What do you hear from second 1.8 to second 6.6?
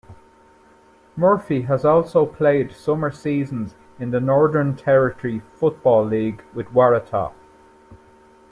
also played summer seasons in the Northern Territory Football League